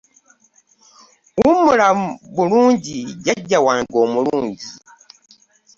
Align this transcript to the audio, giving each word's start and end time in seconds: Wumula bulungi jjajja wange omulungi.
Wumula 1.41 1.87
bulungi 2.35 2.97
jjajja 3.07 3.57
wange 3.65 3.95
omulungi. 4.03 4.67